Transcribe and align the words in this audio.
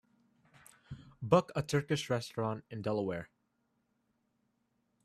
book 1.21 1.51
a 1.55 1.61
turkish 1.61 2.09
restaurant 2.09 2.63
in 2.71 2.81
Delaware 2.81 3.29